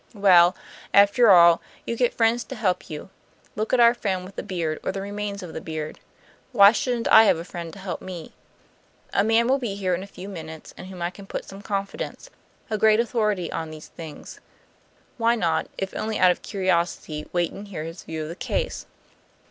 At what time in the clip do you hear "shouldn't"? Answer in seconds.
6.71-7.07